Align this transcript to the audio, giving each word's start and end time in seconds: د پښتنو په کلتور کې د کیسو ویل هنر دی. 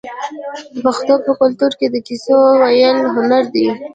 د 0.73 0.75
پښتنو 0.85 1.15
په 1.25 1.31
کلتور 1.41 1.71
کې 1.79 1.87
د 1.89 1.95
کیسو 2.07 2.35
ویل 2.61 2.97
هنر 3.15 3.43
دی. 3.53 3.67